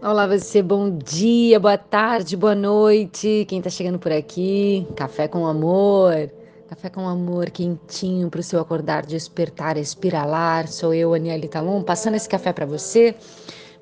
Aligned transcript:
Olá, 0.00 0.28
você, 0.28 0.62
bom 0.62 0.96
dia, 0.96 1.58
boa 1.58 1.76
tarde, 1.76 2.36
boa 2.36 2.54
noite. 2.54 3.44
Quem 3.48 3.60
tá 3.60 3.68
chegando 3.68 3.98
por 3.98 4.12
aqui? 4.12 4.86
Café 4.94 5.26
com 5.26 5.44
amor. 5.44 6.30
Café 6.68 6.88
com 6.88 7.08
amor 7.08 7.50
quentinho 7.50 8.30
para 8.30 8.38
o 8.38 8.42
seu 8.42 8.60
acordar, 8.60 9.04
despertar, 9.04 9.76
espiralar. 9.76 10.68
Sou 10.68 10.94
eu, 10.94 11.14
Aniele 11.14 11.48
Talon, 11.48 11.82
passando 11.82 12.14
esse 12.14 12.28
café 12.28 12.52
para 12.52 12.64
você. 12.64 13.12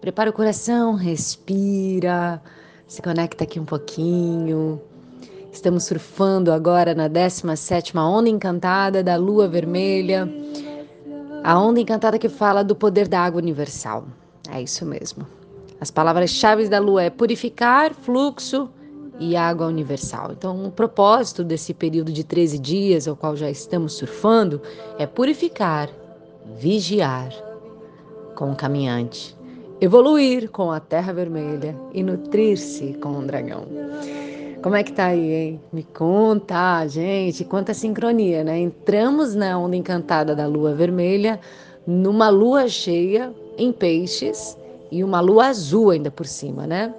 Prepara 0.01 0.31
o 0.31 0.33
coração, 0.33 0.95
respira, 0.95 2.41
se 2.89 3.03
conecta 3.03 3.45
aqui 3.45 3.61
um 3.61 3.67
pouquinho. 3.67 4.81
Estamos 5.53 5.85
surfando 5.85 6.51
agora 6.51 6.95
na 6.95 7.11
17ª 7.11 8.01
onda 8.01 8.31
encantada 8.31 9.03
da 9.03 9.17
lua 9.17 9.47
vermelha. 9.47 10.27
A 11.45 11.61
onda 11.61 11.79
encantada 11.79 12.19
que 12.19 12.31
fala 12.31 12.65
do 12.65 12.75
poder 12.75 13.07
da 13.07 13.21
água 13.21 13.39
universal. 13.39 14.07
É 14.51 14.63
isso 14.63 14.87
mesmo. 14.87 15.46
As 15.81 15.91
palavras-chave 15.91 16.69
da 16.69 16.79
lua 16.79 17.03
é 17.03 17.11
purificar, 17.11 17.93
fluxo 17.93 18.71
e 19.19 19.37
água 19.37 19.67
universal. 19.67 20.33
Então, 20.33 20.67
o 20.67 20.71
propósito 20.71 21.45
desse 21.45 21.75
período 21.75 22.13
de 22.13 22.25
13 22.25 22.59
dias, 22.59 23.07
ao 23.07 23.17
qual 23.17 23.37
já 23.37 23.51
estamos 23.51 23.93
surfando, 23.95 24.61
é 24.99 25.07
purificar, 25.07 25.91
vigiar 26.59 27.31
com 28.35 28.53
o 28.53 28.57
caminhante, 28.57 29.37
evoluir 29.81 30.51
com 30.51 30.71
a 30.71 30.81
terra 30.81 31.13
vermelha 31.13 31.77
e 31.93 32.03
nutrir-se 32.03 32.95
com 32.95 33.19
o 33.19 33.23
dragão. 33.23 33.67
Como 34.63 34.75
é 34.75 34.83
que 34.83 34.93
tá 34.93 35.07
aí, 35.07 35.33
hein? 35.33 35.61
Me 35.73 35.83
conta, 35.83 36.87
gente, 36.89 37.45
quanta 37.45 37.75
sincronia, 37.75 38.43
né? 38.43 38.59
Entramos 38.59 39.35
na 39.35 39.59
onda 39.59 39.77
encantada 39.77 40.35
da 40.35 40.47
lua 40.47 40.75
vermelha, 40.75 41.39
numa 41.87 42.31
lua 42.31 42.67
cheia 42.67 43.33
em 43.57 43.71
peixes 43.71 44.57
e 44.97 45.05
uma 45.05 45.21
lua 45.21 45.47
azul 45.47 45.91
ainda 45.91 46.11
por 46.11 46.27
cima, 46.27 46.67
né? 46.67 46.95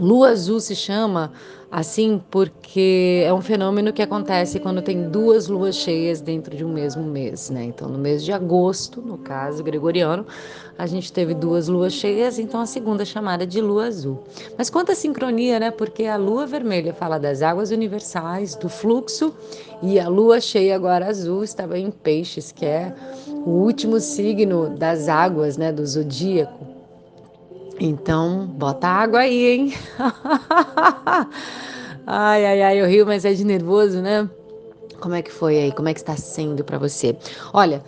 Lua 0.00 0.30
azul 0.30 0.60
se 0.60 0.74
chama 0.74 1.32
assim 1.70 2.22
porque 2.30 3.24
é 3.26 3.34
um 3.34 3.40
fenômeno 3.40 3.92
que 3.92 4.00
acontece 4.00 4.60
quando 4.60 4.80
tem 4.80 5.08
duas 5.08 5.48
luas 5.48 5.74
cheias 5.74 6.20
dentro 6.20 6.56
de 6.56 6.64
um 6.64 6.72
mesmo 6.72 7.02
mês, 7.02 7.50
né? 7.50 7.64
Então, 7.64 7.88
no 7.88 7.98
mês 7.98 8.24
de 8.24 8.32
agosto, 8.32 9.02
no 9.02 9.18
caso 9.18 9.62
gregoriano, 9.64 10.24
a 10.78 10.86
gente 10.86 11.12
teve 11.12 11.34
duas 11.34 11.66
luas 11.66 11.92
cheias, 11.92 12.38
então 12.38 12.60
a 12.60 12.66
segunda 12.66 13.02
é 13.02 13.06
chamada 13.06 13.44
de 13.44 13.60
lua 13.60 13.86
azul. 13.86 14.22
Mas 14.56 14.70
quanta 14.70 14.94
sincronia, 14.94 15.58
né? 15.58 15.72
Porque 15.72 16.04
a 16.04 16.16
lua 16.16 16.46
vermelha 16.46 16.94
fala 16.94 17.18
das 17.18 17.42
águas 17.42 17.72
universais, 17.72 18.54
do 18.54 18.68
fluxo, 18.68 19.34
e 19.82 19.98
a 19.98 20.08
lua 20.08 20.40
cheia 20.40 20.76
agora 20.76 21.06
azul 21.06 21.42
estava 21.42 21.76
em 21.76 21.90
peixes, 21.90 22.52
que 22.52 22.64
é 22.66 22.94
o 23.26 23.50
último 23.50 23.98
signo 23.98 24.70
das 24.70 25.08
águas, 25.08 25.56
né, 25.56 25.72
do 25.72 25.84
zodíaco. 25.84 26.73
Então, 27.80 28.46
bota 28.46 28.86
água 28.86 29.20
aí, 29.20 29.46
hein? 29.46 29.74
ai, 32.06 32.46
ai, 32.46 32.62
ai, 32.62 32.80
eu 32.80 32.86
rio, 32.86 33.06
mas 33.06 33.24
é 33.24 33.32
de 33.32 33.44
nervoso, 33.44 34.00
né? 34.00 34.28
Como 35.00 35.14
é 35.14 35.22
que 35.22 35.32
foi 35.32 35.58
aí? 35.58 35.72
Como 35.72 35.88
é 35.88 35.94
que 35.94 36.00
está 36.00 36.16
sendo 36.16 36.64
para 36.64 36.78
você? 36.78 37.16
Olha, 37.52 37.82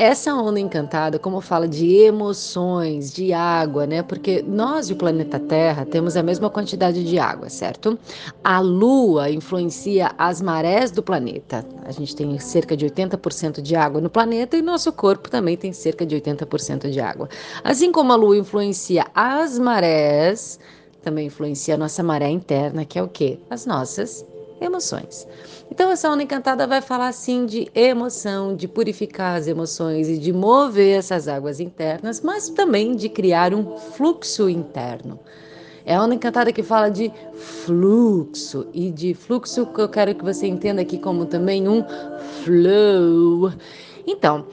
essa 0.00 0.34
onda 0.34 0.58
encantada, 0.58 1.18
como 1.18 1.42
fala 1.42 1.68
de 1.68 1.94
emoções, 1.96 3.12
de 3.12 3.34
água, 3.34 3.86
né? 3.86 4.02
Porque 4.02 4.40
nós 4.40 4.88
e 4.88 4.94
o 4.94 4.96
planeta 4.96 5.38
Terra 5.38 5.84
temos 5.84 6.16
a 6.16 6.22
mesma 6.22 6.48
quantidade 6.48 7.04
de 7.04 7.18
água, 7.18 7.50
certo? 7.50 7.98
A 8.42 8.60
Lua 8.60 9.28
influencia 9.28 10.10
as 10.16 10.40
marés 10.40 10.90
do 10.90 11.02
planeta. 11.02 11.66
A 11.84 11.92
gente 11.92 12.16
tem 12.16 12.38
cerca 12.38 12.74
de 12.74 12.86
80% 12.86 13.60
de 13.60 13.76
água 13.76 14.00
no 14.00 14.08
planeta 14.08 14.56
e 14.56 14.62
nosso 14.62 14.90
corpo 14.90 15.28
também 15.28 15.54
tem 15.54 15.70
cerca 15.70 16.06
de 16.06 16.16
80% 16.16 16.88
de 16.88 16.98
água. 16.98 17.28
Assim 17.62 17.92
como 17.92 18.10
a 18.14 18.16
Lua 18.16 18.38
influencia 18.38 19.04
as 19.14 19.58
marés, 19.58 20.58
também 21.02 21.26
influencia 21.26 21.74
a 21.74 21.78
nossa 21.78 22.02
maré 22.02 22.30
interna, 22.30 22.86
que 22.86 22.98
é 22.98 23.02
o 23.02 23.08
quê? 23.08 23.38
As 23.50 23.66
nossas 23.66 24.24
emoções. 24.60 25.26
Então, 25.70 25.90
essa 25.90 26.10
onda 26.10 26.22
encantada 26.22 26.66
vai 26.66 26.80
falar 26.80 27.08
assim 27.08 27.46
de 27.46 27.70
emoção, 27.74 28.54
de 28.54 28.68
purificar 28.68 29.36
as 29.36 29.46
emoções 29.46 30.08
e 30.08 30.18
de 30.18 30.32
mover 30.32 30.98
essas 30.98 31.28
águas 31.28 31.60
internas, 31.60 32.20
mas 32.20 32.48
também 32.48 32.94
de 32.94 33.08
criar 33.08 33.54
um 33.54 33.76
fluxo 33.76 34.48
interno. 34.48 35.18
É 35.84 35.94
a 35.94 36.02
onda 36.02 36.14
encantada 36.14 36.52
que 36.52 36.62
fala 36.62 36.90
de 36.90 37.10
fluxo 37.34 38.66
e 38.72 38.90
de 38.90 39.14
fluxo 39.14 39.66
que 39.66 39.80
eu 39.80 39.88
quero 39.88 40.14
que 40.14 40.24
você 40.24 40.46
entenda 40.46 40.82
aqui 40.82 40.98
como 40.98 41.24
também 41.24 41.66
um 41.66 41.84
flow. 42.44 43.52
Então, 44.06 44.46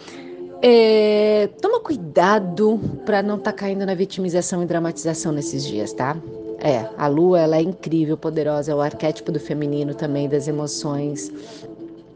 é, 0.61 1.49
toma 1.61 1.79
cuidado 1.79 2.79
para 3.05 3.21
não 3.21 3.35
estar 3.35 3.51
tá 3.51 3.57
caindo 3.57 3.85
na 3.85 3.93
vitimização 3.93 4.63
e 4.63 4.65
dramatização 4.65 5.31
nesses 5.31 5.65
dias, 5.65 5.93
tá? 5.93 6.17
É, 6.59 6.89
a 6.97 7.07
lua 7.07 7.39
ela 7.39 7.57
é 7.57 7.61
incrível, 7.61 8.17
poderosa, 8.17 8.71
é 8.71 8.75
o 8.75 8.81
arquétipo 8.81 9.31
do 9.31 9.39
feminino 9.39 9.93
também, 9.93 10.27
das 10.27 10.47
emoções. 10.47 11.31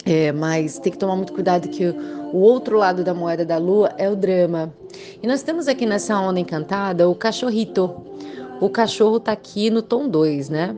É, 0.03 0.31
mas 0.31 0.79
tem 0.79 0.91
que 0.91 0.97
tomar 0.97 1.15
muito 1.15 1.33
cuidado 1.33 1.67
que 1.69 1.85
o 2.33 2.37
outro 2.37 2.77
lado 2.77 3.03
da 3.03 3.13
moeda 3.13 3.45
da 3.45 3.57
lua 3.57 3.91
é 3.97 4.09
o 4.09 4.15
drama. 4.15 4.73
E 5.21 5.27
nós 5.27 5.43
temos 5.43 5.67
aqui 5.67 5.85
nessa 5.85 6.19
onda 6.19 6.39
encantada 6.39 7.07
o 7.07 7.13
cachorrito. 7.13 7.93
O 8.59 8.69
cachorro 8.69 9.19
tá 9.19 9.31
aqui 9.31 9.69
no 9.69 9.81
tom 9.81 10.07
2, 10.07 10.49
né? 10.49 10.75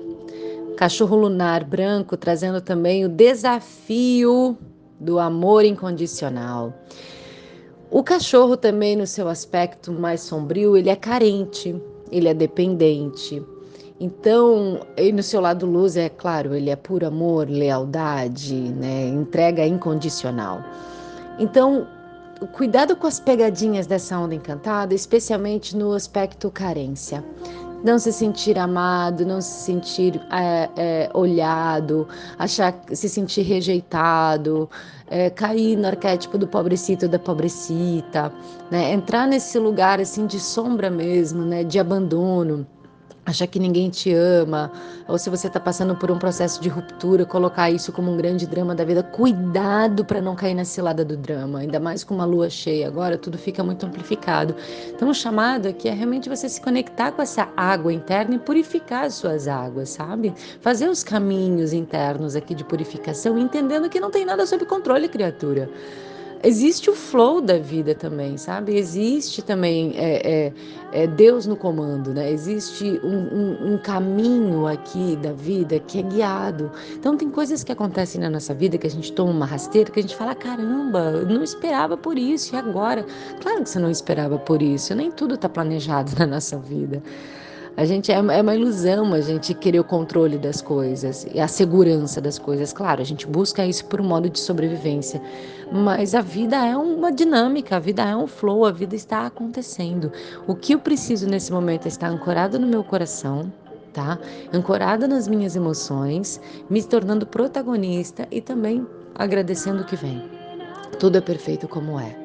Cachorro 0.76 1.16
lunar 1.16 1.64
branco 1.64 2.18
trazendo 2.18 2.60
também 2.60 3.06
o 3.06 3.10
desafio 3.10 4.58
do 5.00 5.20
amor 5.20 5.64
incondicional. 5.64 6.74
O 7.90 8.04
cachorro 8.04 8.58
também 8.58 8.96
no 8.96 9.06
seu 9.06 9.28
aspecto 9.28 9.92
mais 9.92 10.22
sombrio, 10.22 10.76
ele 10.76 10.90
é 10.90 10.96
carente, 10.96 11.76
ele 12.12 12.28
é 12.28 12.34
dependente, 12.34 13.42
então, 14.00 14.80
e 14.98 15.12
no 15.12 15.22
seu 15.22 15.40
lado 15.40 15.66
luz, 15.66 15.96
é 15.96 16.10
claro, 16.10 16.54
ele 16.54 16.70
é 16.70 16.76
puro 16.76 17.06
amor, 17.06 17.48
lealdade, 17.48 18.56
né? 18.56 19.08
entrega 19.08 19.66
incondicional. 19.66 20.64
Então, 21.40 21.88
cuidado 22.52 22.96
com 22.96 23.08
as 23.08 23.20
pegadinhas 23.20 23.88
dessa 23.88 24.18
onda 24.18 24.36
encantada, 24.36 24.94
especialmente 24.94 25.76
no 25.78 25.94
aspecto 25.94 26.50
carência. 26.50 27.24
Não 27.84 28.00
se 28.00 28.14
sentir 28.14 28.58
amado, 28.58 29.26
não 29.26 29.42
se 29.42 29.66
sentir 29.66 30.20
é, 30.32 30.70
é, 30.76 31.10
olhado, 31.14 32.08
achar, 32.40 32.74
se 32.94 33.10
sentir 33.10 33.42
rejeitado, 33.42 34.70
é, 35.08 35.30
cair 35.30 35.76
no 35.76 35.88
arquétipo 35.88 36.38
do 36.38 36.48
pobrecito 36.48 37.10
da 37.10 37.20
pobrecita, 37.20 38.32
né? 38.72 38.94
entrar 38.94 39.28
nesse 39.28 39.60
lugar 39.60 40.00
assim 40.00 40.26
de 40.26 40.40
sombra 40.40 40.90
mesmo, 40.90 41.44
né? 41.44 41.64
de 41.64 41.78
abandono 41.78 42.66
achar 43.26 43.48
que 43.48 43.60
ninguém 43.60 43.90
te 43.90 44.14
ama, 44.14 44.72
ou 45.08 45.18
se 45.18 45.30
você 45.30 45.48
está 45.48 45.60
passando 45.60 45.96
por 45.96 46.12
um 46.12 46.20
processo 46.20 46.62
de 46.62 46.70
ruptura, 46.70 47.26
colocar 47.26 47.72
isso 47.72 47.92
como 47.92 48.12
um 48.12 48.18
grande 48.18 48.46
drama 48.46 48.76
da 48.76 48.84
vida, 48.84 49.02
cuidado 49.02 50.04
para 50.04 50.22
não 50.22 50.36
cair 50.36 50.54
na 50.54 50.66
cilada 50.66 51.06
do 51.06 51.16
drama, 51.16 51.60
ainda 51.60 51.80
mais 51.80 52.04
com 52.04 52.14
uma 52.14 52.26
lua 52.26 52.50
cheia 52.50 52.88
agora, 52.88 53.18
tudo 53.18 53.38
fica 53.38 53.64
muito 53.64 53.86
amplificado. 53.86 54.56
Então, 54.90 55.10
o 55.10 55.14
chamado 55.14 55.68
aqui 55.68 55.88
é 55.88 55.94
realmente 55.94 56.28
você 56.28 56.50
se 56.50 56.62
conectar 56.62 57.12
com 57.12 57.22
essa 57.22 57.48
água 57.56 57.94
interna 57.94 58.36
e 58.36 58.40
purificar 58.40 59.06
as 59.06 59.14
suas 59.14 59.48
águas, 59.48 59.90
sabe? 59.90 60.34
Fazer 60.60 60.90
os 60.90 61.04
caminhos 61.04 61.74
internos 61.74 62.36
aqui 62.36 62.54
de 62.54 62.64
purificação, 62.64 63.38
entendendo 63.38 63.90
que 63.90 64.00
não 64.00 64.12
tem 64.12 64.26
nada 64.26 64.46
sob 64.46 64.66
controle, 64.66 65.08
criatura 65.08 65.70
existe 66.44 66.90
o 66.90 66.94
flow 66.94 67.42
da 67.42 67.58
vida 67.58 67.96
também, 67.96 68.38
sabe? 68.38 68.76
Existe 68.76 69.42
também 69.42 69.94
é, 69.96 70.52
é, 70.92 71.04
é 71.04 71.08
Deus 71.08 71.48
no 71.48 71.56
comando, 71.56 72.14
né? 72.14 72.30
Existe 72.30 73.00
um, 73.04 73.18
um, 73.18 73.74
um, 73.74 73.78
caminho 73.78 74.68
aqui 74.68 75.16
da 75.16 75.32
vida 75.32 75.80
que 75.80 76.00
é 76.00 76.02
guiado. 76.02 76.70
Então 76.92 77.16
tem 77.16 77.30
coisas 77.30 77.64
que 77.64 77.72
acontecem 77.72 78.20
na 78.20 78.30
nossa 78.30 78.54
vida 78.54 78.78
que 78.78 78.86
a 78.86 78.90
gente 78.90 79.12
toma 79.14 79.32
uma 79.32 79.46
rasteira, 79.46 79.90
que 79.90 80.00
a 80.00 80.04
gente 80.04 80.16
fala, 80.16 80.36
caramba, 80.36 81.00
eu 81.00 81.26
não 81.26 81.44
esperava 81.44 81.96
por 81.96 82.18
isso, 82.18 82.54
e 82.54 82.58
agora? 82.58 83.06
Claro 83.42 83.64
que 83.64 83.70
você 83.70 83.80
não 83.80 83.90
esperava 83.90 84.38
por 84.38 84.62
isso, 84.62 84.94
nem 84.94 85.12
tudo 85.12 85.36
está 85.36 85.48
planejado 85.48 86.12
na 86.20 86.28
nossa 86.28 86.58
vida. 86.58 87.02
A 87.76 87.86
gente 87.86 88.12
é, 88.12 88.16
é 88.16 88.42
uma 88.42 88.56
ilusão 88.56 89.14
a 89.14 89.22
gente 89.22 89.54
querer 89.56 89.80
o 89.80 89.84
controle 89.84 90.38
das 90.38 90.62
coisas 90.62 91.26
e 91.34 91.40
a 91.40 91.48
segurança 91.48 92.22
das 92.22 92.38
coisas. 92.38 92.72
Claro, 92.72 93.02
a 93.02 93.04
gente 93.04 93.26
busca 93.26 93.66
isso 93.66 93.86
por 93.86 94.00
um 94.00 94.04
modo 94.04 94.30
de 94.30 94.40
sobrevivência, 94.40 95.20
mas 95.72 96.14
a 96.14 96.22
vida 96.22 96.56
é 96.56 96.78
uma 96.78 97.12
dinâmica, 97.12 97.76
a 97.76 97.80
vida 97.80 98.04
é 98.04 98.16
um 98.16 98.28
flow, 98.28 98.66
a 98.66 98.72
vida 98.72 98.96
está 98.96 99.26
acontecendo. 99.26 100.12
O 100.46 100.54
que 100.54 100.74
eu 100.76 100.80
preciso 100.80 101.28
nesse 101.28 101.52
momento 101.52 101.86
é 101.86 101.88
estar 101.88 102.10
ancorado 102.10 102.60
no 102.60 102.68
meu 102.68 102.84
coração, 102.84 103.52
tá? 103.92 104.20
Ancorada 104.54 105.08
nas 105.08 105.28
minhas 105.28 105.56
emoções, 105.56 106.40
me 106.70 106.84
tornando 106.84 107.26
protagonista 107.26 108.28
e 108.30 108.40
também 108.40 108.86
agradecendo 109.16 109.82
o 109.82 109.86
que 109.86 109.96
vem. 109.96 110.24
Tudo 111.00 111.18
é 111.18 111.22
perfeito 111.22 111.68
como 111.68 112.00
é. 112.00 112.23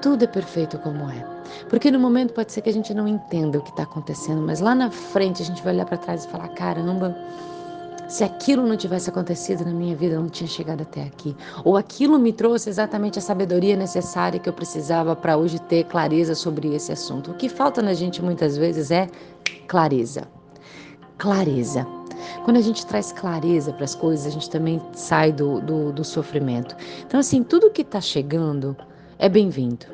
Tudo 0.00 0.24
é 0.24 0.26
perfeito 0.26 0.78
como 0.78 1.08
é. 1.10 1.24
Porque 1.68 1.90
no 1.90 1.98
momento 1.98 2.34
pode 2.34 2.52
ser 2.52 2.60
que 2.60 2.70
a 2.70 2.72
gente 2.72 2.92
não 2.92 3.08
entenda 3.08 3.58
o 3.58 3.62
que 3.62 3.70
está 3.70 3.84
acontecendo, 3.84 4.42
mas 4.42 4.60
lá 4.60 4.74
na 4.74 4.90
frente 4.90 5.42
a 5.42 5.44
gente 5.44 5.62
vai 5.62 5.74
olhar 5.74 5.86
para 5.86 5.96
trás 5.96 6.24
e 6.24 6.28
falar: 6.28 6.48
caramba, 6.48 7.16
se 8.08 8.22
aquilo 8.22 8.66
não 8.66 8.76
tivesse 8.76 9.08
acontecido 9.08 9.64
na 9.64 9.72
minha 9.72 9.96
vida, 9.96 10.14
eu 10.14 10.20
não 10.20 10.28
tinha 10.28 10.48
chegado 10.48 10.82
até 10.82 11.02
aqui. 11.02 11.34
Ou 11.64 11.76
aquilo 11.76 12.18
me 12.18 12.32
trouxe 12.32 12.68
exatamente 12.68 13.18
a 13.18 13.22
sabedoria 13.22 13.76
necessária 13.76 14.38
que 14.38 14.48
eu 14.48 14.52
precisava 14.52 15.16
para 15.16 15.36
hoje 15.36 15.58
ter 15.58 15.84
clareza 15.84 16.34
sobre 16.34 16.74
esse 16.74 16.92
assunto. 16.92 17.30
O 17.30 17.34
que 17.34 17.48
falta 17.48 17.80
na 17.80 17.94
gente 17.94 18.22
muitas 18.22 18.56
vezes 18.56 18.90
é 18.90 19.08
clareza. 19.66 20.28
Clareza. 21.16 21.86
Quando 22.44 22.58
a 22.58 22.60
gente 22.60 22.84
traz 22.86 23.12
clareza 23.12 23.72
para 23.72 23.84
as 23.84 23.94
coisas, 23.94 24.26
a 24.26 24.30
gente 24.30 24.50
também 24.50 24.80
sai 24.92 25.32
do, 25.32 25.60
do, 25.60 25.92
do 25.92 26.04
sofrimento. 26.04 26.76
Então, 27.06 27.18
assim, 27.18 27.42
tudo 27.42 27.70
que 27.70 27.82
está 27.82 28.00
chegando 28.00 28.76
é 29.18 29.28
bem-vindo. 29.28 29.86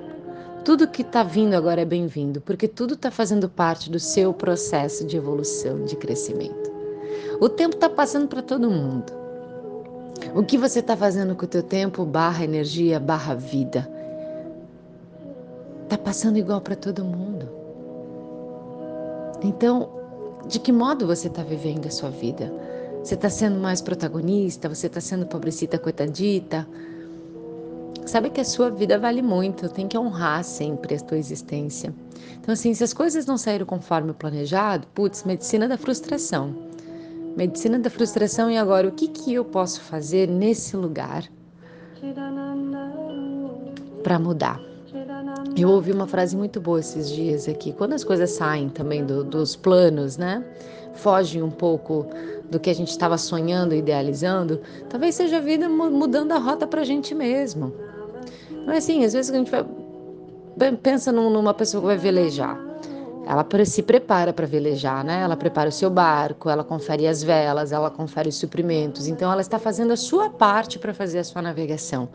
Tudo 0.64 0.88
que 0.88 1.02
está 1.02 1.22
vindo 1.22 1.54
agora 1.54 1.80
é 1.80 1.84
bem-vindo, 1.84 2.40
porque 2.40 2.68
tudo 2.68 2.94
está 2.94 3.10
fazendo 3.10 3.48
parte 3.48 3.90
do 3.90 3.98
seu 3.98 4.32
processo 4.32 5.06
de 5.06 5.16
evolução, 5.16 5.84
de 5.84 5.96
crescimento. 5.96 6.70
O 7.40 7.48
tempo 7.48 7.74
está 7.74 7.88
passando 7.88 8.28
para 8.28 8.42
todo 8.42 8.70
mundo. 8.70 9.12
O 10.34 10.42
que 10.42 10.58
você 10.58 10.80
está 10.80 10.96
fazendo 10.96 11.34
com 11.34 11.44
o 11.44 11.48
teu 11.48 11.62
tempo 11.62 12.04
barra 12.04 12.44
energia, 12.44 13.00
barra 13.00 13.34
vida? 13.34 13.90
Está 15.84 15.96
passando 15.96 16.36
igual 16.36 16.60
para 16.60 16.76
todo 16.76 17.04
mundo. 17.04 17.48
Então, 19.42 19.88
de 20.46 20.60
que 20.60 20.70
modo 20.70 21.06
você 21.06 21.28
está 21.28 21.42
vivendo 21.42 21.86
a 21.86 21.90
sua 21.90 22.10
vida? 22.10 22.52
Você 23.02 23.14
está 23.14 23.30
sendo 23.30 23.58
mais 23.58 23.80
protagonista? 23.80 24.68
Você 24.68 24.86
está 24.86 25.00
sendo 25.00 25.26
pobrecita, 25.26 25.78
coitadita? 25.78 26.68
Sabe 28.10 28.28
que 28.28 28.40
a 28.40 28.44
sua 28.44 28.70
vida 28.70 28.98
vale 28.98 29.22
muito, 29.22 29.68
tem 29.68 29.86
que 29.86 29.96
honrar 29.96 30.42
sempre 30.42 30.96
a 30.96 30.98
tua 30.98 31.16
existência. 31.16 31.94
Então, 32.40 32.52
assim, 32.52 32.74
se 32.74 32.82
as 32.82 32.92
coisas 32.92 33.24
não 33.24 33.38
saíram 33.38 33.64
conforme 33.64 34.10
o 34.10 34.14
planejado, 34.14 34.84
putz, 34.88 35.22
medicina 35.22 35.68
da 35.68 35.78
frustração. 35.78 36.52
Medicina 37.36 37.78
da 37.78 37.88
frustração 37.88 38.50
e 38.50 38.58
agora 38.58 38.88
o 38.88 38.90
que, 38.90 39.06
que 39.06 39.32
eu 39.32 39.44
posso 39.44 39.80
fazer 39.82 40.28
nesse 40.28 40.76
lugar 40.76 41.22
para 44.02 44.18
mudar? 44.18 44.60
Eu 45.56 45.68
ouvi 45.68 45.92
uma 45.92 46.08
frase 46.08 46.36
muito 46.36 46.60
boa 46.60 46.80
esses 46.80 47.08
dias 47.08 47.48
aqui. 47.48 47.72
Quando 47.72 47.92
as 47.92 48.02
coisas 48.02 48.30
saem 48.30 48.70
também 48.70 49.06
do, 49.06 49.22
dos 49.22 49.54
planos, 49.54 50.16
né? 50.16 50.44
Fogem 50.94 51.44
um 51.44 51.50
pouco 51.50 52.08
do 52.50 52.58
que 52.58 52.70
a 52.70 52.74
gente 52.74 52.90
estava 52.90 53.16
sonhando, 53.16 53.72
idealizando, 53.72 54.60
talvez 54.88 55.14
seja 55.14 55.36
a 55.36 55.40
vida 55.40 55.68
mudando 55.68 56.32
a 56.32 56.38
rota 56.38 56.66
para 56.66 56.80
a 56.80 56.84
gente 56.84 57.14
mesmo. 57.14 57.72
Não 58.66 58.72
é 58.72 58.78
assim, 58.78 59.04
às 59.04 59.12
vezes 59.12 59.32
a 59.32 59.36
gente 59.36 59.50
vai, 59.50 59.64
pensa 60.76 61.10
numa 61.12 61.54
pessoa 61.54 61.80
que 61.80 61.86
vai 61.86 61.96
velejar. 61.96 62.58
Ela 63.26 63.46
se 63.64 63.82
prepara 63.82 64.32
para 64.32 64.46
velejar, 64.46 65.04
né? 65.04 65.22
Ela 65.22 65.36
prepara 65.36 65.68
o 65.68 65.72
seu 65.72 65.88
barco, 65.88 66.50
ela 66.50 66.64
confere 66.64 67.06
as 67.06 67.22
velas, 67.22 67.70
ela 67.70 67.90
confere 67.90 68.28
os 68.28 68.36
suprimentos. 68.36 69.06
Então, 69.06 69.30
ela 69.30 69.40
está 69.40 69.58
fazendo 69.58 69.92
a 69.92 69.96
sua 69.96 70.30
parte 70.30 70.78
para 70.78 70.92
fazer 70.92 71.20
a 71.20 71.24
sua 71.24 71.40
navegação. 71.40 72.08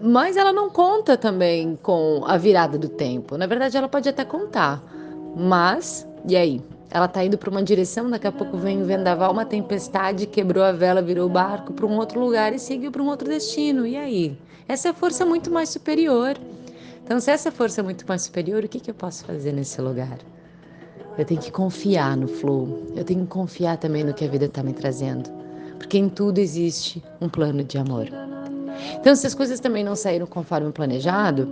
Mas 0.00 0.36
ela 0.36 0.52
não 0.52 0.70
conta 0.70 1.16
também 1.16 1.76
com 1.82 2.22
a 2.26 2.36
virada 2.36 2.78
do 2.78 2.88
tempo. 2.88 3.36
Na 3.36 3.46
verdade, 3.46 3.76
ela 3.76 3.88
pode 3.88 4.08
até 4.08 4.24
contar. 4.24 4.80
Mas, 5.34 6.06
e 6.28 6.36
aí? 6.36 6.62
Ela 6.90 7.06
está 7.06 7.24
indo 7.24 7.36
para 7.36 7.50
uma 7.50 7.62
direção, 7.62 8.08
daqui 8.08 8.26
a 8.26 8.32
pouco 8.32 8.56
vem 8.56 8.80
um 8.80 8.84
vendaval, 8.84 9.32
uma 9.32 9.44
tempestade, 9.44 10.26
quebrou 10.26 10.62
a 10.62 10.72
vela, 10.72 11.02
virou 11.02 11.26
o 11.26 11.28
barco 11.28 11.72
para 11.72 11.84
um 11.84 11.98
outro 11.98 12.20
lugar 12.20 12.54
e 12.54 12.58
seguiu 12.58 12.90
para 12.90 13.02
um 13.02 13.08
outro 13.08 13.28
destino. 13.28 13.86
E 13.86 13.96
aí? 13.96 14.38
Essa 14.68 14.90
é 14.90 14.92
força 14.92 15.24
muito 15.24 15.50
mais 15.50 15.70
superior. 15.70 16.36
Então, 17.02 17.18
se 17.18 17.30
essa 17.30 17.50
força 17.50 17.80
é 17.80 17.82
muito 17.82 18.06
mais 18.06 18.22
superior, 18.22 18.62
o 18.62 18.68
que, 18.68 18.78
que 18.78 18.90
eu 18.90 18.94
posso 18.94 19.24
fazer 19.24 19.50
nesse 19.52 19.80
lugar? 19.80 20.18
Eu 21.16 21.24
tenho 21.24 21.40
que 21.40 21.50
confiar 21.50 22.14
no 22.14 22.28
flow. 22.28 22.86
Eu 22.94 23.02
tenho 23.02 23.22
que 23.22 23.28
confiar 23.28 23.78
também 23.78 24.04
no 24.04 24.12
que 24.12 24.26
a 24.26 24.28
vida 24.28 24.44
está 24.44 24.62
me 24.62 24.74
trazendo. 24.74 25.30
Porque 25.78 25.96
em 25.96 26.10
tudo 26.10 26.38
existe 26.38 27.02
um 27.18 27.30
plano 27.30 27.64
de 27.64 27.78
amor. 27.78 28.08
Então, 29.00 29.16
se 29.16 29.26
as 29.26 29.34
coisas 29.34 29.58
também 29.58 29.82
não 29.82 29.96
saíram 29.96 30.26
conforme 30.26 30.70
planejado, 30.70 31.48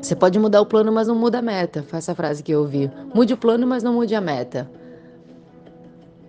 você 0.00 0.14
pode 0.14 0.38
mudar 0.38 0.60
o 0.60 0.66
plano, 0.66 0.92
mas 0.92 1.08
não 1.08 1.14
muda 1.14 1.38
a 1.38 1.42
meta. 1.42 1.82
Foi 1.82 1.98
essa 1.98 2.14
frase 2.14 2.42
que 2.42 2.52
eu 2.52 2.60
ouvi. 2.60 2.90
Mude 3.14 3.32
o 3.32 3.36
plano, 3.38 3.66
mas 3.66 3.82
não 3.82 3.94
mude 3.94 4.14
a 4.14 4.20
meta. 4.20 4.70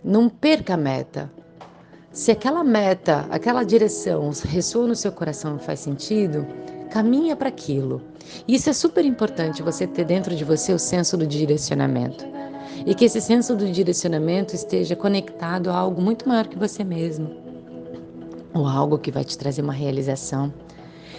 Não 0.02 0.30
perca 0.30 0.76
a 0.76 0.78
meta. 0.78 1.30
Se 2.14 2.30
aquela 2.30 2.64
meta, 2.64 3.26
aquela 3.32 3.64
direção 3.64 4.30
ressoa 4.46 4.86
no 4.86 4.96
seu 4.96 5.12
coração 5.12 5.56
e 5.56 5.60
faz 5.60 5.80
sentido, 5.80 6.46
caminha 6.92 7.36
para 7.36 7.50
aquilo. 7.50 8.04
Isso 8.48 8.70
é 8.70 8.74
super 8.74 9.04
importante 9.04 9.64
você 9.64 9.88
ter 9.88 10.06
dentro 10.06 10.36
de 10.36 10.44
você 10.44 10.72
o 10.72 10.78
senso 10.78 11.18
do 11.18 11.26
direcionamento. 11.26 12.24
E 12.86 12.94
que 12.94 13.06
esse 13.06 13.20
senso 13.20 13.56
do 13.56 13.68
direcionamento 13.68 14.54
esteja 14.54 14.96
conectado 14.96 15.72
a 15.72 15.76
algo 15.76 16.00
muito 16.04 16.30
maior 16.30 16.46
que 16.46 16.56
você 16.58 16.84
mesmo. 16.84 17.36
Ou 18.54 18.68
algo 18.68 19.00
que 19.00 19.10
vai 19.10 19.24
te 19.24 19.36
trazer 19.36 19.64
uma 19.64 19.74
realização. 19.74 20.54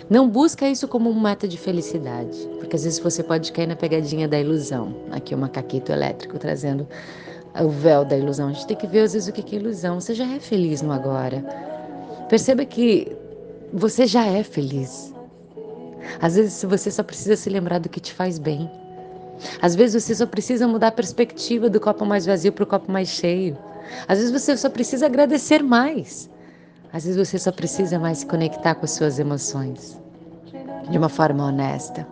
Não 0.08 0.29
busca 0.29 0.69
isso 0.69 0.87
como 0.87 1.11
uma 1.11 1.31
meta 1.31 1.49
de 1.49 1.58
felicidade, 1.58 2.38
porque 2.61 2.76
às 2.76 2.85
vezes 2.85 3.00
você 3.00 3.20
pode 3.20 3.50
cair 3.50 3.67
na 3.67 3.75
pegadinha 3.75 4.29
da 4.29 4.38
ilusão. 4.38 4.94
Aqui 5.11 5.35
o 5.35 5.38
macaquito 5.38 5.90
elétrico 5.90 6.38
trazendo 6.38 6.87
o 7.62 7.68
véu 7.68 8.04
da 8.04 8.16
ilusão. 8.16 8.48
A 8.48 8.52
gente 8.52 8.66
tem 8.66 8.76
que 8.76 8.86
ver 8.86 9.00
às 9.00 9.12
vezes 9.12 9.28
o 9.28 9.32
que 9.32 9.54
é 9.54 9.58
ilusão. 9.58 10.00
Você 10.00 10.14
já 10.14 10.26
é 10.26 10.40
feliz 10.40 10.82
no 10.82 10.92
agora. 10.92 11.44
Perceba 12.28 12.64
que 12.64 13.16
você 13.72 14.06
já 14.06 14.26
é 14.26 14.42
feliz. 14.42 15.14
Às 16.20 16.36
vezes 16.36 16.62
você 16.64 16.90
só 16.90 17.02
precisa 17.02 17.36
se 17.36 17.48
lembrar 17.50 17.78
do 17.78 17.88
que 17.88 18.00
te 18.00 18.12
faz 18.12 18.38
bem. 18.38 18.70
Às 19.60 19.74
vezes 19.74 20.02
você 20.02 20.14
só 20.14 20.26
precisa 20.26 20.66
mudar 20.66 20.88
a 20.88 20.92
perspectiva 20.92 21.68
do 21.68 21.80
copo 21.80 22.04
mais 22.04 22.26
vazio 22.26 22.52
para 22.52 22.64
o 22.64 22.66
copo 22.66 22.90
mais 22.90 23.08
cheio. 23.08 23.56
Às 24.08 24.18
vezes 24.18 24.32
você 24.32 24.56
só 24.56 24.70
precisa 24.70 25.06
agradecer 25.06 25.62
mais. 25.62 26.30
Às 26.92 27.04
vezes 27.04 27.28
você 27.28 27.38
só 27.38 27.50
precisa 27.50 27.98
mais 27.98 28.18
se 28.18 28.26
conectar 28.26 28.74
com 28.74 28.84
as 28.84 28.92
suas 28.92 29.18
emoções 29.18 30.00
de 30.88 30.96
uma 30.96 31.08
forma 31.08 31.44
honesta. 31.44 32.06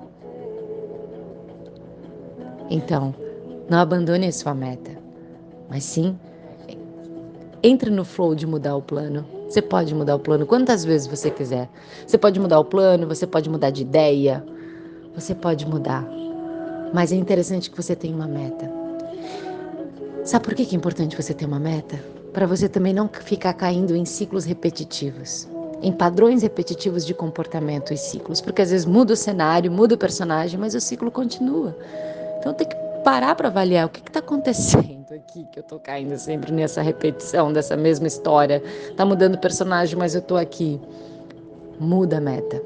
Então, 2.71 3.15
não 3.69 3.79
abandone 3.79 4.27
a 4.27 4.33
sua 4.33 4.55
meta, 4.55 4.91
mas 5.73 5.85
sim 5.85 6.19
entre 7.63 7.91
no 7.91 8.05
flow 8.05 8.35
de 8.35 8.47
mudar 8.47 8.77
o 8.77 8.83
plano. 8.83 9.25
Você 9.49 9.63
pode 9.63 9.95
mudar 9.95 10.17
o 10.17 10.19
plano 10.19 10.45
quantas 10.45 10.85
vezes 10.85 11.07
você 11.07 11.31
quiser. 11.31 11.71
Você 12.07 12.19
pode 12.19 12.39
mudar 12.41 12.59
o 12.59 12.65
plano, 12.65 13.07
você 13.07 13.27
pode 13.27 13.49
mudar 13.49 13.71
de 13.71 13.83
ideia, 13.83 14.45
você 15.15 15.35
pode 15.35 15.65
mudar. 15.65 16.05
Mas 16.93 17.13
é 17.13 17.17
interessante 17.17 17.71
que 17.71 17.77
você 17.77 17.95
tenha 17.95 18.15
uma 18.15 18.27
meta. 18.27 18.71
Sabe 20.25 20.45
por 20.45 20.55
que 20.55 20.63
é 20.63 20.77
importante 20.77 21.17
você 21.17 21.33
ter 21.33 21.47
uma 21.47 21.61
meta? 21.61 21.99
para 22.33 22.47
você 22.47 22.69
também 22.69 22.95
não 22.95 23.09
ficar 23.09 23.53
caindo 23.53 23.95
em 23.95 24.05
ciclos 24.05 24.45
repetitivos, 24.45 25.49
em 25.83 25.93
padrões 25.93 26.43
repetitivos 26.43 27.05
de 27.05 27.13
comportamento 27.13 27.93
e 27.93 27.97
ciclos, 27.97 28.41
porque 28.41 28.63
às 28.63 28.71
vezes 28.71 28.87
muda 28.87 29.13
o 29.13 29.17
cenário, 29.17 29.71
muda 29.71 29.95
o 29.95 29.99
personagem, 29.99 30.59
mas 30.59 30.75
o 30.75 30.81
ciclo 30.81 31.11
continua. 31.11 31.77
Então 32.39 32.55
tem 32.55 32.67
que 32.67 32.77
parar 33.03 33.35
para 33.35 33.49
avaliar 33.49 33.87
o 33.87 33.89
que 33.89 34.01
está 34.01 34.21
acontecendo 34.21 35.13
aqui, 35.13 35.45
que 35.53 35.59
eu 35.59 35.63
estou 35.63 35.79
caindo 35.79 36.17
sempre 36.19 36.53
nessa 36.53 36.83
repetição 36.83 37.53
dessa 37.53 37.77
mesma 37.77 38.07
história. 38.07 38.63
Tá 38.97 39.05
mudando 39.05 39.35
o 39.35 39.39
personagem, 39.39 39.97
mas 39.97 40.15
eu 40.15 40.21
estou 40.21 40.37
aqui. 40.37 40.81
Muda 41.79 42.19
a 42.19 42.21
meta. 42.21 42.63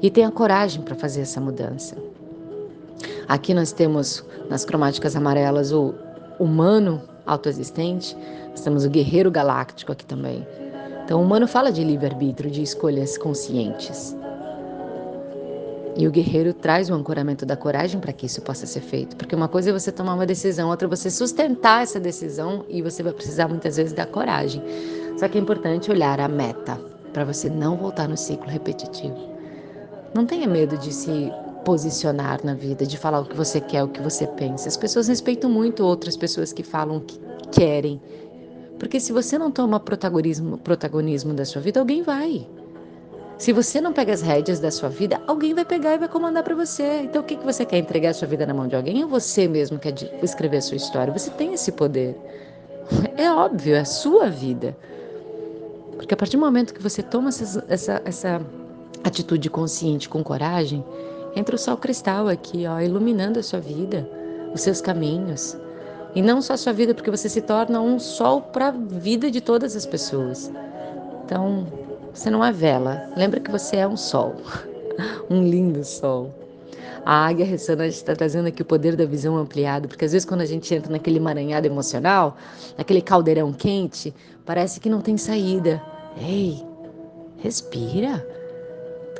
E 0.00 0.10
tenha 0.10 0.30
coragem 0.30 0.82
para 0.82 0.94
fazer 0.94 1.22
essa 1.22 1.40
mudança. 1.40 1.96
Aqui 3.28 3.52
nós 3.52 3.72
temos 3.72 4.24
nas 4.48 4.64
cromáticas 4.64 5.16
amarelas 5.16 5.72
o 5.72 5.94
humano 6.38 7.02
autoexistente, 7.26 8.16
nós 8.50 8.60
temos 8.60 8.84
o 8.84 8.90
guerreiro 8.90 9.30
galáctico 9.30 9.90
aqui 9.92 10.04
também. 10.04 10.46
Então, 11.04 11.20
o 11.20 11.22
humano 11.22 11.46
fala 11.46 11.70
de 11.70 11.84
livre-arbítrio, 11.84 12.50
de 12.50 12.62
escolhas 12.62 13.16
conscientes. 13.18 14.16
E 15.96 16.06
o 16.06 16.10
guerreiro 16.10 16.52
traz 16.52 16.90
o 16.90 16.94
ancoramento 16.94 17.46
da 17.46 17.56
coragem 17.56 17.98
para 17.98 18.12
que 18.12 18.26
isso 18.26 18.42
possa 18.42 18.66
ser 18.66 18.82
feito. 18.82 19.16
Porque 19.16 19.34
uma 19.34 19.48
coisa 19.48 19.70
é 19.70 19.72
você 19.72 19.90
tomar 19.90 20.14
uma 20.14 20.26
decisão, 20.26 20.68
outra 20.68 20.86
é 20.86 20.90
você 20.90 21.10
sustentar 21.10 21.82
essa 21.82 21.98
decisão 21.98 22.66
e 22.68 22.82
você 22.82 23.02
vai 23.02 23.14
precisar 23.14 23.48
muitas 23.48 23.76
vezes 23.76 23.94
da 23.94 24.04
coragem. 24.04 24.62
Só 25.18 25.26
que 25.26 25.38
é 25.38 25.40
importante 25.40 25.90
olhar 25.90 26.20
a 26.20 26.28
meta 26.28 26.78
para 27.14 27.24
você 27.24 27.48
não 27.48 27.76
voltar 27.78 28.06
no 28.06 28.16
ciclo 28.16 28.46
repetitivo. 28.46 29.16
Não 30.14 30.26
tenha 30.26 30.46
medo 30.46 30.76
de 30.76 30.92
se 30.92 31.32
posicionar 31.64 32.44
na 32.44 32.52
vida, 32.52 32.86
de 32.86 32.98
falar 32.98 33.20
o 33.20 33.24
que 33.24 33.36
você 33.36 33.58
quer, 33.60 33.82
o 33.82 33.88
que 33.88 34.02
você 34.02 34.26
pensa. 34.26 34.68
As 34.68 34.76
pessoas 34.76 35.08
respeitam 35.08 35.48
muito 35.48 35.82
outras 35.82 36.16
pessoas 36.16 36.52
que 36.52 36.62
falam 36.62 36.98
o 36.98 37.00
que 37.00 37.18
querem. 37.50 38.00
Porque 38.78 39.00
se 39.00 39.12
você 39.12 39.38
não 39.38 39.50
toma 39.50 39.80
protagonismo, 39.80 40.58
protagonismo 40.58 41.32
da 41.32 41.46
sua 41.46 41.62
vida, 41.62 41.80
alguém 41.80 42.02
vai. 42.02 42.46
Se 43.38 43.52
você 43.52 43.80
não 43.80 43.92
pega 43.92 44.12
as 44.12 44.22
rédeas 44.22 44.60
da 44.60 44.70
sua 44.70 44.88
vida, 44.88 45.20
alguém 45.26 45.54
vai 45.54 45.64
pegar 45.64 45.94
e 45.94 45.98
vai 45.98 46.08
comandar 46.08 46.42
para 46.42 46.54
você. 46.54 47.02
Então, 47.02 47.20
o 47.20 47.24
que, 47.24 47.36
que 47.36 47.44
você 47.44 47.64
quer 47.64 47.78
entregar 47.78 48.10
a 48.10 48.14
sua 48.14 48.26
vida 48.26 48.46
na 48.46 48.54
mão 48.54 48.66
de 48.66 48.74
alguém? 48.74 49.02
Ou 49.02 49.08
você 49.08 49.46
mesmo 49.46 49.78
quer 49.78 49.94
escrever 50.22 50.58
a 50.58 50.62
sua 50.62 50.76
história? 50.76 51.12
Você 51.12 51.30
tem 51.30 51.52
esse 51.52 51.72
poder. 51.72 52.16
É 53.16 53.30
óbvio, 53.32 53.74
é 53.74 53.80
a 53.80 53.84
sua 53.84 54.28
vida. 54.30 54.76
Porque 55.96 56.14
a 56.14 56.16
partir 56.16 56.36
do 56.36 56.40
momento 56.40 56.72
que 56.72 56.82
você 56.82 57.02
toma 57.02 57.30
essa, 57.30 57.64
essa, 57.68 58.02
essa 58.04 58.40
atitude 59.02 59.50
consciente, 59.50 60.08
com 60.08 60.22
coragem, 60.22 60.84
Entra 61.36 61.54
o 61.54 61.58
sol 61.58 61.76
cristal 61.76 62.28
aqui, 62.28 62.66
ó, 62.66 62.80
iluminando 62.80 63.38
a 63.38 63.42
sua 63.42 63.60
vida, 63.60 64.08
os 64.54 64.62
seus 64.62 64.80
caminhos. 64.80 65.54
E 66.14 66.22
não 66.22 66.40
só 66.40 66.54
a 66.54 66.56
sua 66.56 66.72
vida, 66.72 66.94
porque 66.94 67.10
você 67.10 67.28
se 67.28 67.42
torna 67.42 67.78
um 67.78 67.98
sol 67.98 68.40
para 68.40 68.68
a 68.68 68.70
vida 68.70 69.30
de 69.30 69.42
todas 69.42 69.76
as 69.76 69.84
pessoas. 69.84 70.50
Então, 71.22 71.66
você 72.16 72.30
não 72.30 72.42
é 72.42 72.50
vela. 72.50 73.10
Lembra 73.14 73.40
que 73.40 73.50
você 73.50 73.76
é 73.76 73.86
um 73.86 73.96
sol, 73.96 74.36
um 75.28 75.42
lindo 75.42 75.84
sol. 75.84 76.34
A 77.04 77.26
águia 77.26 77.44
ressonante 77.44 77.94
está 77.94 78.16
trazendo 78.16 78.48
aqui 78.48 78.62
o 78.62 78.64
poder 78.64 78.96
da 78.96 79.04
visão 79.04 79.36
ampliada, 79.36 79.86
porque 79.86 80.06
às 80.06 80.12
vezes 80.12 80.26
quando 80.26 80.40
a 80.40 80.46
gente 80.46 80.74
entra 80.74 80.90
naquele 80.90 81.18
emaranhado 81.18 81.66
emocional, 81.66 82.36
naquele 82.76 83.02
caldeirão 83.02 83.52
quente, 83.52 84.14
parece 84.44 84.80
que 84.80 84.88
não 84.88 85.00
tem 85.00 85.16
saída. 85.16 85.80
Ei, 86.18 86.64
respira. 87.36 88.26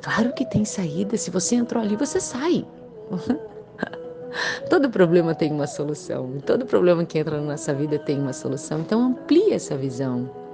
Claro 0.02 0.32
que 0.32 0.46
tem 0.46 0.64
saída. 0.64 1.16
Se 1.16 1.30
você 1.30 1.54
entrou 1.54 1.82
ali, 1.82 1.96
você 1.96 2.18
sai. 2.18 2.66
Todo 4.70 4.90
problema 4.90 5.34
tem 5.34 5.52
uma 5.52 5.66
solução. 5.66 6.38
Todo 6.44 6.64
problema 6.64 7.04
que 7.04 7.18
entra 7.18 7.36
na 7.36 7.52
nossa 7.52 7.74
vida 7.74 7.98
tem 7.98 8.18
uma 8.18 8.32
solução. 8.32 8.80
Então 8.80 9.00
amplie 9.02 9.52
essa 9.52 9.76
visão. 9.76 10.45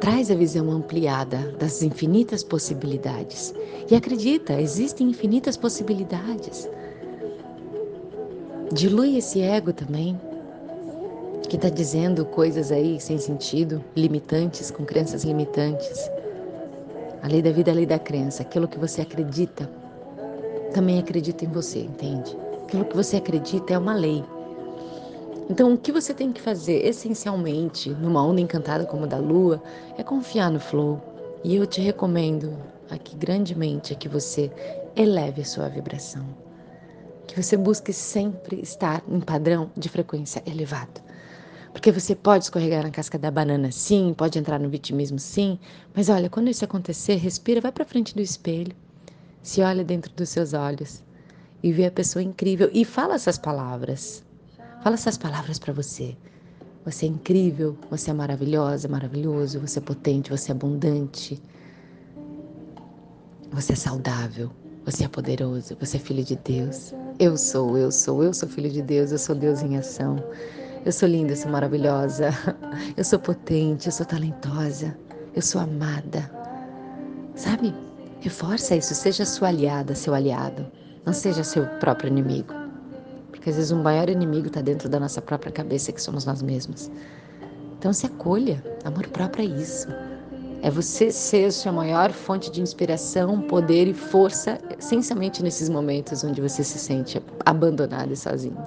Traz 0.00 0.30
a 0.30 0.34
visão 0.34 0.70
ampliada 0.70 1.54
das 1.58 1.82
infinitas 1.82 2.44
possibilidades. 2.44 3.52
E 3.90 3.96
acredita, 3.96 4.60
existem 4.60 5.08
infinitas 5.08 5.56
possibilidades. 5.56 6.68
Dilui 8.72 9.16
esse 9.16 9.40
ego 9.40 9.72
também, 9.72 10.18
que 11.48 11.56
está 11.56 11.68
dizendo 11.68 12.24
coisas 12.24 12.70
aí 12.70 13.00
sem 13.00 13.18
sentido, 13.18 13.82
limitantes, 13.96 14.70
com 14.70 14.84
crenças 14.84 15.24
limitantes. 15.24 16.10
A 17.22 17.26
lei 17.26 17.42
da 17.42 17.50
vida 17.50 17.70
é 17.70 17.72
a 17.72 17.76
lei 17.76 17.86
da 17.86 17.98
crença. 17.98 18.42
Aquilo 18.42 18.68
que 18.68 18.78
você 18.78 19.00
acredita, 19.00 19.68
também 20.72 20.98
acredita 20.98 21.44
em 21.44 21.48
você, 21.48 21.80
entende? 21.80 22.36
Aquilo 22.64 22.84
que 22.84 22.94
você 22.94 23.16
acredita 23.16 23.72
é 23.72 23.78
uma 23.78 23.94
lei. 23.94 24.22
Então, 25.50 25.72
o 25.72 25.78
que 25.78 25.90
você 25.90 26.12
tem 26.12 26.30
que 26.30 26.42
fazer 26.42 26.84
essencialmente 26.84 27.88
numa 27.88 28.22
onda 28.22 28.40
encantada 28.40 28.84
como 28.84 29.04
a 29.04 29.06
da 29.06 29.16
lua 29.16 29.62
é 29.96 30.02
confiar 30.02 30.50
no 30.50 30.60
flow. 30.60 31.00
E 31.42 31.56
eu 31.56 31.66
te 31.66 31.80
recomendo 31.80 32.58
aqui 32.90 33.16
grandemente 33.16 33.92
é 33.92 33.96
que 33.96 34.08
você 34.08 34.52
eleve 34.94 35.40
a 35.40 35.44
sua 35.46 35.68
vibração. 35.68 36.26
Que 37.26 37.42
você 37.42 37.56
busque 37.56 37.94
sempre 37.94 38.60
estar 38.60 39.02
em 39.08 39.20
padrão 39.20 39.70
de 39.74 39.88
frequência 39.88 40.42
elevado. 40.46 41.00
Porque 41.72 41.92
você 41.92 42.14
pode 42.14 42.44
escorregar 42.44 42.82
na 42.82 42.90
casca 42.90 43.18
da 43.18 43.30
banana 43.30 43.72
sim, 43.72 44.14
pode 44.16 44.38
entrar 44.38 44.58
no 44.58 44.68
vitimismo 44.68 45.18
sim, 45.18 45.58
mas 45.94 46.10
olha, 46.10 46.28
quando 46.28 46.48
isso 46.50 46.64
acontecer, 46.64 47.16
respira, 47.16 47.60
vai 47.60 47.72
para 47.72 47.84
frente 47.84 48.14
do 48.14 48.20
espelho, 48.20 48.74
se 49.42 49.62
olha 49.62 49.84
dentro 49.84 50.12
dos 50.12 50.28
seus 50.28 50.52
olhos 50.52 51.02
e 51.62 51.72
vê 51.72 51.86
a 51.86 51.90
pessoa 51.90 52.22
incrível 52.22 52.68
e 52.72 52.84
fala 52.84 53.14
essas 53.14 53.38
palavras. 53.38 54.27
Fala 54.82 54.94
essas 54.94 55.18
palavras 55.18 55.58
para 55.58 55.72
você. 55.72 56.16
Você 56.84 57.06
é 57.06 57.08
incrível, 57.08 57.76
você 57.90 58.10
é 58.10 58.14
maravilhosa, 58.14 58.88
maravilhoso, 58.88 59.60
você 59.60 59.80
é 59.80 59.82
potente, 59.82 60.30
você 60.30 60.52
é 60.52 60.54
abundante. 60.54 61.42
Você 63.50 63.72
é 63.72 63.76
saudável, 63.76 64.50
você 64.84 65.04
é 65.04 65.08
poderoso, 65.08 65.76
você 65.80 65.96
é 65.96 66.00
filho 66.00 66.22
de 66.22 66.36
Deus. 66.36 66.94
Eu 67.18 67.36
sou, 67.36 67.76
eu 67.76 67.90
sou, 67.90 68.22
eu 68.22 68.32
sou 68.32 68.48
filho 68.48 68.70
de 68.70 68.80
Deus, 68.80 69.10
eu 69.10 69.18
sou 69.18 69.34
Deus 69.34 69.62
em 69.62 69.76
ação. 69.76 70.16
Eu 70.84 70.92
sou 70.92 71.08
linda, 71.08 71.32
eu 71.32 71.36
sou 71.36 71.50
maravilhosa. 71.50 72.30
Eu 72.96 73.04
sou 73.04 73.18
potente, 73.18 73.86
eu 73.86 73.92
sou 73.92 74.06
talentosa. 74.06 74.96
Eu 75.34 75.42
sou 75.42 75.60
amada. 75.60 76.30
Sabe? 77.34 77.74
Reforça 78.20 78.76
isso, 78.76 78.94
seja 78.94 79.24
sua 79.24 79.48
aliada, 79.48 79.94
seu 79.94 80.14
aliado. 80.14 80.66
Não 81.04 81.12
seja 81.12 81.42
seu 81.42 81.66
próprio 81.80 82.08
inimigo. 82.08 82.57
Porque 83.38 83.50
às 83.50 83.56
vezes 83.56 83.70
um 83.70 83.80
maior 83.80 84.08
inimigo 84.08 84.48
está 84.48 84.60
dentro 84.60 84.88
da 84.88 84.98
nossa 84.98 85.22
própria 85.22 85.52
cabeça, 85.52 85.92
que 85.92 86.02
somos 86.02 86.24
nós 86.24 86.42
mesmos. 86.42 86.90
Então 87.78 87.92
se 87.92 88.04
acolha. 88.04 88.60
Amor 88.84 89.06
próprio 89.06 89.44
é 89.44 89.60
isso. 89.60 89.86
É 90.60 90.68
você 90.68 91.12
ser 91.12 91.44
a 91.44 91.52
sua 91.52 91.70
maior 91.70 92.10
fonte 92.10 92.50
de 92.50 92.60
inspiração, 92.60 93.40
poder 93.42 93.86
e 93.86 93.94
força, 93.94 94.58
essencialmente 94.76 95.40
nesses 95.40 95.68
momentos 95.68 96.24
onde 96.24 96.40
você 96.40 96.64
se 96.64 96.80
sente 96.80 97.22
abandonado 97.46 98.12
e 98.12 98.16
sozinho. 98.16 98.58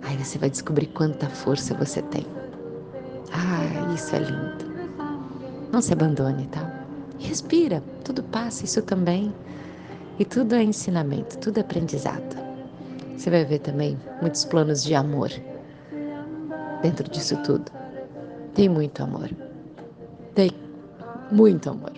Aí 0.00 0.16
você 0.16 0.38
vai 0.38 0.48
descobrir 0.48 0.86
quanta 0.86 1.26
força 1.28 1.74
você 1.74 2.00
tem. 2.00 2.26
Ah, 3.30 3.92
isso 3.94 4.16
é 4.16 4.20
lindo. 4.20 4.64
Não 5.70 5.82
se 5.82 5.92
abandone, 5.92 6.46
tá? 6.46 6.86
Respira, 7.18 7.82
tudo 8.02 8.22
passa, 8.22 8.64
isso 8.64 8.80
também. 8.80 9.34
E 10.18 10.24
tudo 10.24 10.54
é 10.54 10.62
ensinamento, 10.62 11.36
tudo 11.36 11.58
é 11.58 11.60
aprendizado. 11.60 12.47
Você 13.18 13.30
vai 13.30 13.44
ver 13.44 13.58
também 13.58 13.98
muitos 14.22 14.44
planos 14.44 14.84
de 14.84 14.94
amor 14.94 15.28
dentro 16.82 17.10
disso 17.10 17.36
tudo. 17.42 17.68
Tem 18.54 18.68
muito 18.68 19.02
amor. 19.02 19.28
Tem 20.36 20.52
muito 21.32 21.68
amor. 21.68 21.92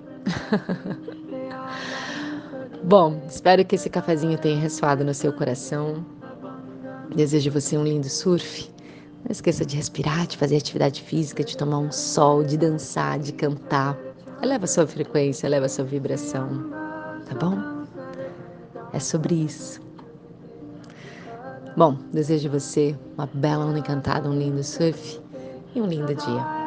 Bom, 2.82 3.20
espero 3.28 3.62
que 3.66 3.74
esse 3.74 3.90
cafezinho 3.90 4.38
tenha 4.38 4.58
ressoado 4.58 5.04
no 5.04 5.12
seu 5.12 5.30
coração. 5.30 6.02
Desejo 7.14 7.50
você 7.50 7.76
um 7.76 7.84
lindo 7.84 8.08
surf. 8.08 8.70
Não 9.22 9.30
esqueça 9.30 9.66
de 9.66 9.76
respirar, 9.76 10.26
de 10.26 10.38
fazer 10.38 10.56
atividade 10.56 11.02
física, 11.02 11.44
de 11.44 11.54
tomar 11.54 11.80
um 11.80 11.92
sol, 11.92 12.42
de 12.42 12.56
dançar, 12.56 13.18
de 13.18 13.34
cantar. 13.34 13.94
Eleva 14.42 14.66
sua 14.66 14.86
frequência, 14.86 15.46
eleva 15.46 15.68
sua 15.68 15.84
vibração. 15.84 16.70
Tá 17.28 17.34
bom? 17.38 17.84
É 18.94 18.98
sobre 18.98 19.34
isso. 19.34 19.89
Bom, 21.76 21.96
desejo 22.12 22.50
você 22.50 22.96
uma 23.16 23.26
bela 23.32 23.64
onda 23.64 23.78
encantada, 23.78 24.28
um 24.28 24.36
lindo 24.36 24.62
surf 24.62 25.20
e 25.74 25.80
um 25.80 25.86
lindo 25.86 26.14
dia. 26.14 26.59